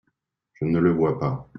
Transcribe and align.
Je 0.53 0.65
ne 0.65 0.79
le 0.79 0.89
vois 0.91 1.19
pas. 1.19 1.47